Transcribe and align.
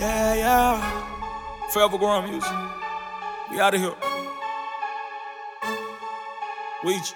Yeah, 0.00 0.32
yeah. 0.32 1.68
Forever 1.68 1.98
growing 1.98 2.30
music. 2.30 2.50
We 3.50 3.60
out 3.60 3.74
of 3.74 3.80
here. 3.82 3.92
Wegi. 6.80 7.12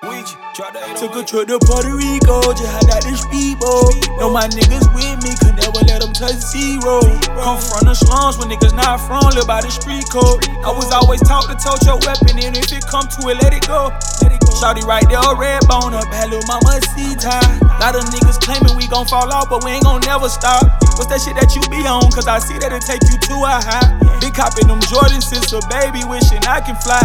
Wegi. 0.00 0.54
Try 0.56 0.72
to 0.72 0.80
Took 0.96 1.16
a 1.16 1.22
trip 1.22 1.48
to 1.48 1.58
Puerto 1.60 1.92
Rico, 1.92 2.40
just 2.56 2.72
had 2.72 2.88
that 2.88 3.04
the 3.04 3.12
speedboat. 3.20 4.00
Know 4.16 4.32
my 4.32 4.48
niggas 4.48 4.88
with 4.96 5.20
me, 5.20 5.36
could 5.44 5.60
never 5.60 5.84
let 5.84 6.00
them 6.00 6.16
touch 6.16 6.40
zero. 6.40 7.04
Come 7.36 7.60
from 7.60 7.84
the 7.84 7.92
slums 7.92 8.40
when 8.40 8.48
niggas 8.48 8.72
not 8.72 8.96
from, 9.04 9.36
live 9.36 9.44
by 9.44 9.60
the 9.60 9.68
street 9.68 10.08
code. 10.08 10.40
I 10.64 10.72
was 10.72 10.88
always 10.88 11.20
taught 11.20 11.52
to 11.52 11.56
tote 11.60 11.84
your 11.84 12.00
weapon, 12.00 12.40
and 12.40 12.56
if 12.56 12.72
it 12.72 12.80
come 12.88 13.04
to 13.20 13.28
it, 13.28 13.36
let 13.44 13.52
it 13.52 13.68
go. 13.68 13.92
Let 14.24 14.32
it 14.32 14.39
go. 14.50 14.58
Shawty 14.58 14.82
right 14.82 15.06
there, 15.08 15.22
a 15.22 15.34
red 15.38 15.62
bone 15.68 15.94
up, 15.94 16.10
little 16.10 16.42
mama 16.46 16.82
see 16.94 17.14
tie. 17.14 17.38
Lot 17.78 17.96
of 17.96 18.04
niggas 18.10 18.42
claiming 18.42 18.76
we 18.76 18.86
gon' 18.88 19.06
fall 19.06 19.30
off, 19.32 19.48
but 19.48 19.64
we 19.64 19.70
ain't 19.70 19.84
gon' 19.84 20.00
never 20.02 20.28
stop. 20.28 20.66
What's 20.98 21.06
that 21.06 21.20
shit 21.22 21.36
that 21.38 21.54
you 21.54 21.62
be 21.70 21.86
on? 21.86 22.10
Cause 22.12 22.26
I 22.26 22.38
see 22.38 22.58
that 22.58 22.72
it 22.72 22.82
take 22.82 23.02
you 23.08 23.16
to 23.16 23.34
a 23.46 23.56
high. 23.62 24.20
Big 24.20 24.34
copping 24.34 24.68
them 24.68 24.80
Jordans 24.80 25.24
since 25.24 25.52
a 25.52 25.60
baby, 25.70 26.04
wishing 26.04 26.42
I 26.44 26.60
can 26.60 26.76
fly. 26.76 27.00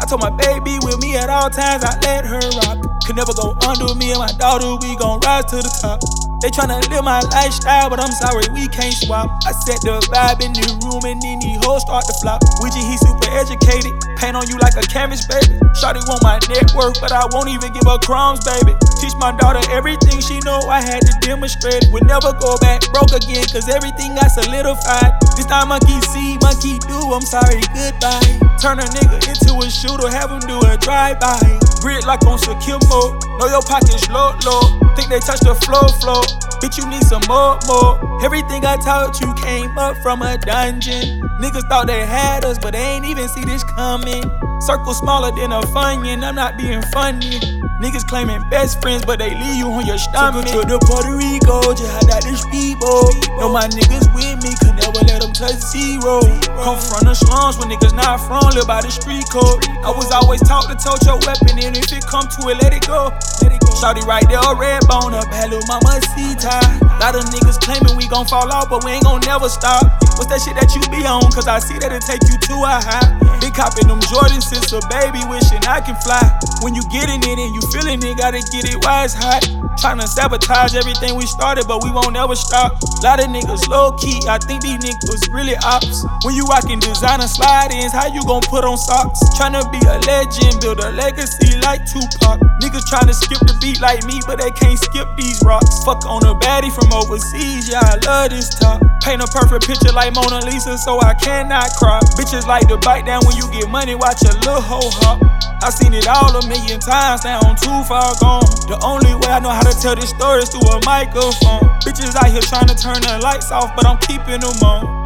I 0.00 0.04
told 0.06 0.20
my 0.20 0.30
baby 0.30 0.78
with 0.82 1.00
me 1.00 1.16
at 1.16 1.30
all 1.30 1.48
times, 1.48 1.84
I 1.84 1.96
let 2.02 2.26
her 2.26 2.42
rock. 2.66 2.78
Could 3.06 3.16
never 3.16 3.32
go 3.32 3.56
under 3.66 3.94
me 3.94 4.10
and 4.10 4.20
my 4.20 4.32
daughter, 4.36 4.76
we 4.82 4.96
gon' 4.96 5.20
rise 5.20 5.46
to 5.52 5.56
the 5.56 5.72
top. 5.80 6.29
They 6.40 6.48
tryna 6.48 6.80
live 6.88 7.04
my 7.04 7.20
lifestyle, 7.36 7.92
but 7.92 8.00
I'm 8.00 8.12
sorry, 8.16 8.48
we 8.56 8.64
can't 8.72 8.96
swap. 8.96 9.28
I 9.44 9.52
set 9.52 9.84
the 9.84 10.00
vibe 10.08 10.40
in 10.40 10.56
the 10.56 10.64
room 10.80 11.04
and 11.04 11.20
then 11.20 11.36
the 11.36 11.60
hoes 11.60 11.84
start 11.84 12.08
to 12.08 12.16
flop. 12.24 12.40
Wegi, 12.64 12.80
he 12.80 12.96
super 12.96 13.28
educated, 13.36 13.92
paint 14.16 14.32
on 14.32 14.48
you 14.48 14.56
like 14.56 14.72
a 14.80 14.84
canvas, 14.88 15.28
baby. 15.28 15.60
Shawty 15.76 16.00
want 16.08 16.24
my 16.24 16.40
network, 16.48 16.96
but 16.96 17.12
I 17.12 17.28
won't 17.36 17.52
even 17.52 17.76
give 17.76 17.84
her 17.84 18.00
crumbs, 18.00 18.40
baby. 18.48 18.72
Teach 19.04 19.12
my 19.20 19.36
daughter 19.36 19.60
everything 19.68 20.24
she 20.24 20.40
know, 20.48 20.64
I 20.64 20.80
had 20.80 21.04
to 21.04 21.12
demonstrate. 21.20 21.84
Would 21.92 22.08
never 22.08 22.32
go 22.32 22.56
back 22.64 22.88
broke 22.88 23.12
again, 23.12 23.44
cause 23.52 23.68
everything 23.68 24.16
got 24.16 24.32
solidified. 24.32 25.12
This 25.36 25.44
time 25.44 25.68
monkey 25.68 26.00
see, 26.08 26.40
monkey 26.40 26.80
do, 26.88 26.96
I'm 27.12 27.24
sorry, 27.24 27.60
goodbye. 27.76 28.40
Turn 28.64 28.80
a 28.80 28.88
nigga 28.96 29.20
into 29.28 29.60
a 29.60 29.68
shooter, 29.68 30.08
have 30.08 30.32
him 30.32 30.40
do 30.48 30.56
a 30.64 30.80
drive-by. 30.80 31.60
Grit 31.84 32.08
like 32.08 32.24
on 32.24 32.40
secure 32.40 32.80
mode, 32.88 33.20
know 33.36 33.48
your 33.48 33.64
pockets 33.64 34.08
low, 34.08 34.32
low. 34.48 34.80
Think 34.96 35.08
they 35.08 35.20
touch 35.20 35.40
the 35.40 35.56
flow, 35.64 35.88
flow. 36.00 36.20
Bitch, 36.60 36.76
you 36.76 36.88
need 36.88 37.02
some 37.04 37.22
more, 37.26 37.58
more. 37.66 37.96
Everything 38.22 38.66
I 38.66 38.76
taught 38.76 39.20
you 39.20 39.32
came 39.34 39.76
up 39.78 39.96
from 39.98 40.20
a 40.22 40.36
dungeon. 40.36 41.20
Niggas 41.40 41.66
thought 41.68 41.86
they 41.86 42.04
had 42.04 42.44
us, 42.44 42.58
but 42.58 42.74
they 42.74 42.82
ain't 42.82 43.06
even 43.06 43.28
see 43.28 43.44
this 43.44 43.64
coming. 43.64 44.22
Circle 44.60 44.92
smaller 44.92 45.32
than 45.32 45.52
a 45.52 45.62
funyun, 45.72 46.22
I'm 46.22 46.34
not 46.34 46.58
being 46.58 46.82
funny. 46.92 47.40
Niggas 47.80 48.04
claiming 48.06 48.44
best 48.50 48.82
friends, 48.82 49.06
but 49.06 49.18
they 49.18 49.32
leave 49.32 49.56
you 49.56 49.72
on 49.72 49.86
your 49.86 49.96
stomach. 49.96 50.44
Took 50.44 50.68
to 50.68 50.78
Puerto 50.84 51.16
Rico, 51.16 51.72
just 51.72 51.88
had 51.88 52.04
that 52.12 52.28
the 52.28 52.36
speedboat. 52.36 53.16
Know 53.40 53.48
my 53.48 53.64
niggas 53.72 54.04
with 54.12 54.36
me, 54.44 54.52
could 54.60 54.76
never 54.76 55.00
let 55.08 55.24
them 55.24 55.32
touch 55.32 55.56
zero. 55.72 56.20
Come 56.60 56.76
from 56.76 57.08
the 57.08 57.16
slums 57.16 57.56
when 57.56 57.72
niggas 57.72 57.96
not 57.96 58.20
from, 58.28 58.52
live 58.52 58.68
by 58.68 58.84
the 58.84 58.92
street 58.92 59.24
code. 59.32 59.64
I 59.80 59.96
was 59.96 60.12
always 60.12 60.44
taught 60.44 60.68
to 60.68 60.76
tote 60.76 61.00
your 61.08 61.16
weapon, 61.24 61.56
and 61.56 61.72
if 61.72 61.88
it 61.88 62.04
come 62.04 62.28
to 62.28 62.52
it, 62.52 62.60
let 62.60 62.76
it 62.76 62.84
go. 62.84 63.16
Let 63.40 63.56
it 63.56 63.64
go. 63.64 63.72
Shawty 63.80 64.04
right 64.04 64.28
there, 64.28 64.44
a 64.44 64.52
red 64.52 64.84
bone 64.84 65.16
little 65.48 65.66
mama 65.68 66.00
tie. 66.40 66.80
Lot 67.00 67.16
of 67.16 67.24
niggas 67.32 67.60
claiming 67.60 67.96
we 67.96 68.08
gon' 68.08 68.26
fall 68.26 68.50
off, 68.52 68.68
but 68.68 68.84
we 68.84 68.92
ain't 68.92 69.04
gon' 69.04 69.20
never 69.24 69.48
stop. 69.48 69.84
What's 70.16 70.28
that 70.28 70.40
shit 70.44 70.56
that 70.56 70.68
you 70.76 70.82
be 70.92 71.04
on? 71.08 71.32
Cause 71.32 71.48
I 71.48 71.60
see 71.60 71.78
that 71.80 71.92
it 71.92 72.04
take 72.04 72.20
you 72.28 72.36
to 72.36 72.54
a 72.60 72.76
high. 72.76 73.08
Big 73.40 73.56
copping 73.56 73.88
them 73.88 74.00
Jordans 74.12 74.44
since 74.44 74.68
a 74.76 74.80
baby, 74.92 75.24
wishing 75.32 75.64
I 75.64 75.80
can 75.80 75.96
fly. 76.04 76.20
When 76.60 76.76
you 76.76 76.84
getting 76.92 77.24
it 77.24 77.38
and 77.40 77.52
you 77.56 77.62
feeling 77.72 78.04
it, 78.04 78.20
gotta 78.20 78.44
get 78.52 78.68
it 78.68 78.76
while 78.84 79.04
it's 79.04 79.16
hot. 79.16 79.40
Tryna 79.80 80.04
sabotage 80.04 80.76
everything 80.76 81.16
we 81.16 81.24
started, 81.24 81.64
but 81.64 81.80
we 81.80 81.88
won't 81.88 82.12
ever 82.16 82.36
stop. 82.36 82.76
Lot 83.00 83.24
of 83.24 83.32
niggas 83.32 83.64
low 83.68 83.96
key, 83.96 84.20
I 84.28 84.36
think 84.36 84.60
these 84.60 84.76
niggas 84.76 85.32
really 85.32 85.56
ops. 85.64 86.04
When 86.20 86.36
you 86.36 86.44
rockin' 86.52 86.84
designer 86.84 87.28
slide 87.28 87.72
ins, 87.72 87.96
how 87.96 88.12
you 88.12 88.20
gon' 88.28 88.44
put 88.44 88.64
on 88.64 88.76
socks? 88.76 89.24
Tryna 89.40 89.64
be 89.72 89.80
a 89.88 89.96
legend, 90.04 90.60
build 90.60 90.84
a 90.84 90.92
legacy 90.92 91.56
like 91.64 91.80
Tupac. 91.88 92.44
Niggas 92.60 92.84
tryna 92.92 93.16
skip 93.16 93.40
the 93.48 93.56
beat 93.64 93.80
like 93.80 94.04
me, 94.04 94.20
but 94.28 94.36
they 94.36 94.52
can't 94.52 94.76
skip 94.76 95.08
these 95.16 95.29
rocks. 95.44 95.82
Fuck 95.84 96.06
on 96.06 96.26
a 96.26 96.34
baddie 96.34 96.72
from 96.72 96.92
overseas, 96.92 97.68
yeah, 97.68 97.80
I 97.82 97.96
love 98.06 98.30
this 98.30 98.48
top. 98.50 98.82
Paint 99.02 99.22
a 99.22 99.26
perfect 99.26 99.66
picture 99.66 99.92
like 99.92 100.14
Mona 100.14 100.44
Lisa, 100.44 100.76
so 100.76 101.00
I 101.00 101.14
cannot 101.14 101.70
cry. 101.78 102.00
Bitches 102.18 102.46
like 102.46 102.68
to 102.68 102.76
bite 102.76 103.06
down 103.06 103.22
when 103.26 103.36
you 103.36 103.50
get 103.50 103.68
money, 103.70 103.94
watch 103.94 104.22
a 104.22 104.34
little 104.42 104.60
hoe 104.60 104.90
hop. 105.00 105.22
I 105.62 105.70
seen 105.70 105.94
it 105.94 106.08
all 106.08 106.34
a 106.34 106.42
million 106.48 106.80
times, 106.80 107.24
now 107.24 107.40
I'm 107.40 107.56
too 107.56 107.84
far 107.84 108.14
gone. 108.20 108.48
The 108.68 108.78
only 108.82 109.14
way 109.14 109.28
I 109.28 109.40
know 109.40 109.50
how 109.50 109.62
to 109.62 109.74
tell 109.76 109.94
this 109.94 110.10
story 110.10 110.42
is 110.42 110.48
through 110.48 110.68
a 110.68 110.80
microphone. 110.84 111.68
Bitches 111.84 112.16
out 112.16 112.28
here 112.28 112.40
trying 112.42 112.68
to 112.68 112.76
turn 112.76 113.00
the 113.00 113.20
lights 113.22 113.50
off, 113.50 113.74
but 113.76 113.86
I'm 113.86 113.98
keeping 113.98 114.40
them 114.40 114.56
on. 114.64 115.00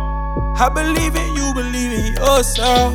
I 0.56 0.68
believe 0.68 1.14
in 1.14 1.34
you, 1.34 1.52
believe 1.54 1.92
in 1.92 2.12
yourself. 2.14 2.94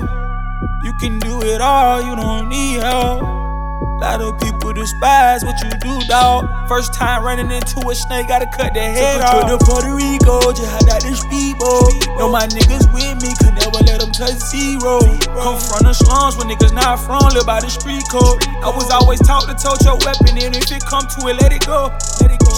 You 0.84 0.94
can 1.00 1.20
do 1.20 1.44
it 1.44 1.60
all, 1.60 2.02
you 2.02 2.16
don't 2.16 2.48
need 2.48 2.80
help. 2.80 3.49
Lot 3.82 4.22
of 4.22 4.40
people 4.40 4.74
despise 4.74 5.44
what 5.44 5.56
you 5.64 5.70
do, 5.80 6.00
dawg. 6.08 6.48
First 6.68 6.94
time 6.94 7.24
running 7.24 7.52
into 7.52 7.80
a 7.88 7.96
snake, 7.96 8.28
gotta 8.28 8.48
cut 8.48 8.74
their 8.74 8.92
head 8.92 9.22
off. 9.22 9.48
to 9.48 9.58
Puerto 9.66 9.96
Rico, 9.96 10.52
just 10.52 10.68
had 10.68 10.84
that 10.88 11.04
the 11.04 11.16
speedboat. 11.16 11.96
Know 12.20 12.30
my 12.30 12.48
niggas 12.48 12.92
with 12.92 13.16
me, 13.24 13.32
could 13.40 13.56
never 13.56 13.79
touch 14.20 14.36
zero. 14.52 15.00
Come 15.32 15.56
from 15.56 15.88
the 15.88 15.96
slums 15.96 16.36
when 16.36 16.52
niggas 16.52 16.76
not 16.76 17.00
from, 17.00 17.32
live 17.32 17.48
by 17.48 17.64
the 17.64 17.72
street 17.72 18.04
code. 18.12 18.44
I 18.60 18.68
was 18.68 18.92
always 18.92 19.24
taught 19.24 19.48
to 19.48 19.56
tote 19.56 19.80
your 19.88 19.96
weapon, 20.04 20.36
and 20.36 20.52
if 20.52 20.68
it 20.68 20.84
come 20.84 21.08
to 21.08 21.32
it, 21.32 21.40
let 21.40 21.56
it 21.56 21.64
go. 21.64 21.88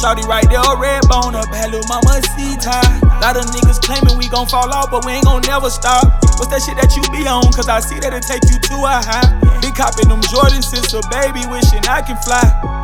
Shawty 0.02 0.26
right 0.26 0.48
there, 0.50 0.66
red 0.82 1.06
bone 1.06 1.38
up, 1.38 1.54
had 1.54 1.70
little 1.70 1.86
mama 1.86 2.18
see 2.34 2.58
tie. 2.58 2.82
Lot 3.22 3.38
of 3.38 3.46
niggas 3.54 3.78
claiming 3.86 4.18
we 4.18 4.26
gon' 4.34 4.50
fall 4.50 4.74
off, 4.74 4.90
but 4.90 5.06
we 5.06 5.14
ain't 5.14 5.30
gon' 5.30 5.46
never 5.46 5.70
stop. 5.70 6.10
What's 6.42 6.50
that 6.50 6.66
shit 6.66 6.82
that 6.82 6.90
you 6.98 7.06
be 7.14 7.30
on? 7.30 7.46
Cause 7.54 7.70
I 7.70 7.80
see 7.80 8.02
that 8.02 8.10
it 8.10 8.26
take 8.26 8.42
you 8.50 8.58
to 8.58 8.76
a 8.82 8.98
high. 8.98 9.30
Big 9.62 9.78
copping 9.78 10.10
them 10.10 10.26
Jordans 10.34 10.66
since 10.66 10.90
a 10.98 11.06
baby, 11.14 11.46
wishing 11.46 11.86
I 11.86 12.02
can 12.02 12.18
fly. 12.26 12.81